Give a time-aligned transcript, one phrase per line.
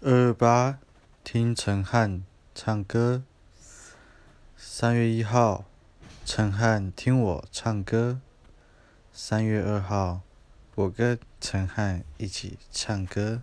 [0.00, 0.78] 二二八，
[1.24, 2.22] 听陈汉
[2.54, 3.24] 唱歌。
[4.56, 5.64] 三月一号，
[6.24, 8.20] 陈汉听我唱歌。
[9.12, 10.20] 三月二号，
[10.76, 13.42] 我跟陈汉一起唱歌。